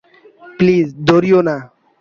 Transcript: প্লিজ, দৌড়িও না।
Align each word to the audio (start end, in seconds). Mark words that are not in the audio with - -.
প্লিজ, 0.57 0.87
দৌড়িও 1.07 1.39
না। 1.41 1.55